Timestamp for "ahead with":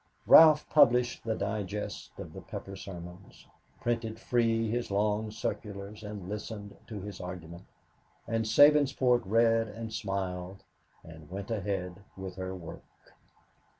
11.51-12.35